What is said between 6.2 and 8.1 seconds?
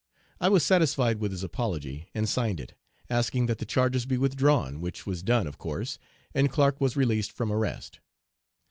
and Clark was released from arrest.